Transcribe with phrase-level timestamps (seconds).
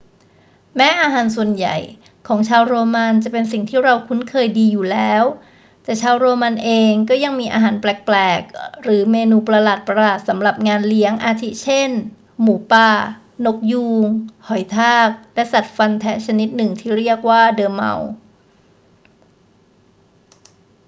[0.77, 1.77] แม้อาหารส่วนใหญ่
[2.27, 5.23] ของชาวโรมันจะเป็นสิ่งที่เราคุ้นเคยดีอยู่แล้ว
[5.83, 9.67] แต่ชาวโรมันเองก็ยังมีอาหารแปลกๆ หรือเมนูประห
[10.03, 11.89] ลาดๆ สำหรับงานเลี้ยง อาทิเช่น
[12.41, 12.89] หมูป่า
[13.45, 14.07] นกยูง
[14.47, 18.11] หอยทาก และสัตว์ฟันแทะชนิดหนึ่งที่เรียกว่าดอร์เมาส์